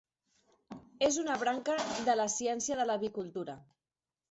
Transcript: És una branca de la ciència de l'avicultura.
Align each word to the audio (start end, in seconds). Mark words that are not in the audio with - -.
És 1.07 1.19
una 1.25 1.35
branca 1.43 1.77
de 2.09 2.17
la 2.23 2.27
ciència 2.39 2.81
de 2.83 2.89
l'avicultura. 2.91 3.59